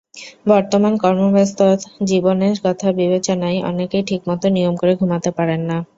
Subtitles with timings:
[0.47, 1.59] বর্তমান কর্মব্যস্ত
[2.03, 5.77] জীবনের কথা বিবেচনায় অনেকেই ঠিকমতো নিয়ম করে ঘুমাতে পারেন না।